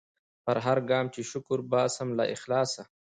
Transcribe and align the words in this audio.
پر 0.43 0.57
هرګام 0.65 1.05
چي 1.13 1.21
شکر 1.31 1.59
باسم 1.71 2.07
له 2.17 2.25
اخلاصه 2.35 2.83